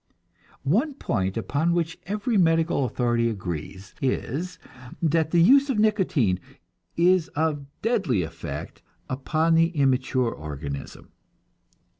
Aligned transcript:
One 0.63 0.95
point 0.95 1.37
upon 1.37 1.75
which 1.75 1.99
every 2.07 2.35
medical 2.35 2.85
authority 2.85 3.29
agrees 3.29 3.93
is 4.01 4.57
that 4.99 5.29
the 5.29 5.43
use 5.43 5.69
of 5.69 5.77
nicotine 5.77 6.39
is 6.97 7.27
of 7.35 7.67
deadly 7.83 8.23
effect 8.23 8.81
upon 9.07 9.53
the 9.53 9.67
immature 9.67 10.31
organism. 10.33 11.09